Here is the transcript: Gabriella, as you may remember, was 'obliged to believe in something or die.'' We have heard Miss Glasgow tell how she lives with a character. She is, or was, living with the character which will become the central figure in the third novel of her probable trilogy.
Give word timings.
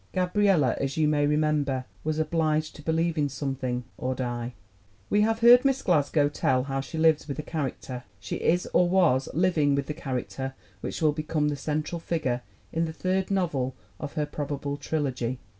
Gabriella, 0.13 0.75
as 0.79 0.97
you 0.97 1.07
may 1.07 1.27
remember, 1.27 1.85
was 2.03 2.17
'obliged 2.17 2.75
to 2.75 2.81
believe 2.81 3.19
in 3.19 3.29
something 3.29 3.83
or 3.99 4.15
die.'' 4.15 4.55
We 5.11 5.21
have 5.21 5.41
heard 5.41 5.63
Miss 5.63 5.83
Glasgow 5.83 6.27
tell 6.27 6.63
how 6.63 6.81
she 6.81 6.97
lives 6.97 7.27
with 7.27 7.37
a 7.37 7.43
character. 7.43 8.03
She 8.19 8.37
is, 8.37 8.65
or 8.73 8.89
was, 8.89 9.29
living 9.35 9.75
with 9.75 9.85
the 9.85 9.93
character 9.93 10.55
which 10.79 11.03
will 11.03 11.11
become 11.13 11.49
the 11.49 11.55
central 11.55 11.99
figure 11.99 12.41
in 12.73 12.85
the 12.85 12.93
third 12.93 13.29
novel 13.29 13.75
of 13.99 14.13
her 14.13 14.25
probable 14.25 14.75
trilogy. 14.75 15.37